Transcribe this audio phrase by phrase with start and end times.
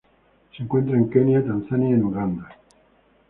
[0.57, 2.57] Se encuentra en Kenia, Tanzania y en Uganda.